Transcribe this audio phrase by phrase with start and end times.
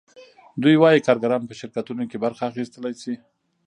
[0.61, 3.13] دوی وايي کارګران په شرکتونو کې برخه اخیستلی شي